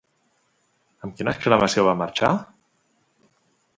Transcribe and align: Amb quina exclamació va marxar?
Amb 1.07 1.19
quina 1.19 1.33
exclamació 1.37 1.85
va 1.91 1.95
marxar? 2.03 2.33